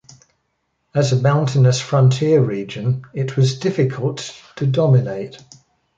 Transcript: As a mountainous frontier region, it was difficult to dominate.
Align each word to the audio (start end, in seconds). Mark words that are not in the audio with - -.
As 0.95 1.13
a 1.13 1.21
mountainous 1.21 1.79
frontier 1.79 2.41
region, 2.41 3.03
it 3.13 3.37
was 3.37 3.59
difficult 3.59 4.33
to 4.55 4.65
dominate. 4.65 5.37